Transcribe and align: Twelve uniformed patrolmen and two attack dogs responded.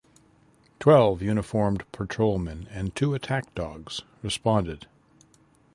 Twelve 0.79 1.21
uniformed 1.21 1.83
patrolmen 1.91 2.65
and 2.71 2.95
two 2.95 3.13
attack 3.13 3.53
dogs 3.53 4.01
responded. 4.23 4.87